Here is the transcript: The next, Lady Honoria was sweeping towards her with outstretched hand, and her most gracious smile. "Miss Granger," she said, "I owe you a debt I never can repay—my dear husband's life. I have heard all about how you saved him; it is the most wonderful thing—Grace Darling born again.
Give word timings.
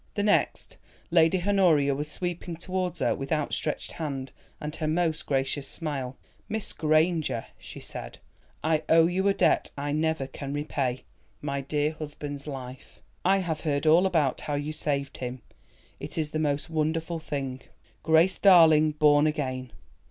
The 0.15 0.23
next, 0.23 0.77
Lady 1.11 1.43
Honoria 1.47 1.93
was 1.93 2.09
sweeping 2.09 2.55
towards 2.57 3.01
her 3.01 3.13
with 3.13 3.31
outstretched 3.31 3.91
hand, 3.91 4.31
and 4.59 4.75
her 4.77 4.87
most 4.87 5.27
gracious 5.27 5.67
smile. 5.67 6.17
"Miss 6.49 6.73
Granger," 6.73 7.45
she 7.59 7.79
said, 7.79 8.17
"I 8.63 8.81
owe 8.89 9.05
you 9.05 9.27
a 9.27 9.33
debt 9.35 9.69
I 9.77 9.91
never 9.91 10.25
can 10.25 10.53
repay—my 10.55 11.61
dear 11.61 11.91
husband's 11.91 12.47
life. 12.47 12.99
I 13.23 13.37
have 13.45 13.61
heard 13.61 13.85
all 13.85 14.07
about 14.07 14.41
how 14.41 14.55
you 14.55 14.73
saved 14.73 15.17
him; 15.17 15.43
it 15.99 16.17
is 16.17 16.31
the 16.31 16.39
most 16.39 16.67
wonderful 16.67 17.19
thing—Grace 17.19 18.39
Darling 18.39 18.93
born 18.93 19.27
again. 19.27 19.71